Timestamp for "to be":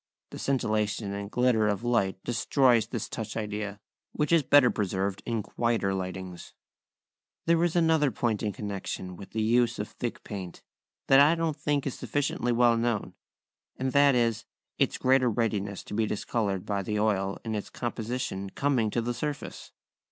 15.83-16.07